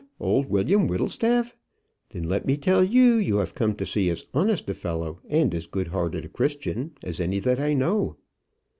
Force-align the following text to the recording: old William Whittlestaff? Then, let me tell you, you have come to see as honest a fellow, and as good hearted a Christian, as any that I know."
old 0.19 0.47
William 0.49 0.87
Whittlestaff? 0.87 1.55
Then, 2.09 2.23
let 2.23 2.43
me 2.47 2.57
tell 2.57 2.83
you, 2.83 3.17
you 3.17 3.35
have 3.37 3.53
come 3.53 3.75
to 3.75 3.85
see 3.85 4.09
as 4.09 4.25
honest 4.33 4.67
a 4.67 4.73
fellow, 4.73 5.19
and 5.29 5.53
as 5.53 5.67
good 5.67 5.89
hearted 5.89 6.25
a 6.25 6.27
Christian, 6.27 6.93
as 7.03 7.19
any 7.19 7.37
that 7.37 7.59
I 7.59 7.73
know." 7.75 8.15